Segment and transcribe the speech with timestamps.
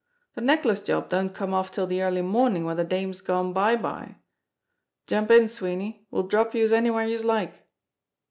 [0.35, 3.75] De necklace job don't come off till de early mornin' when de dame's gone bye
[3.75, 4.15] bye.
[5.05, 7.67] Jump in, Sweeney; we'll drop youse anywhere youse like."